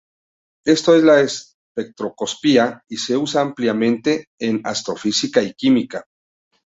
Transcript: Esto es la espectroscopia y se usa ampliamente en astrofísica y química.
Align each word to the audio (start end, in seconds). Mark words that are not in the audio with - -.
Esto 0.65 0.95
es 0.95 1.03
la 1.03 1.19
espectroscopia 1.21 2.83
y 2.89 2.97
se 2.97 3.15
usa 3.15 3.41
ampliamente 3.41 4.29
en 4.39 4.61
astrofísica 4.63 5.43
y 5.43 5.53
química. 5.53 6.03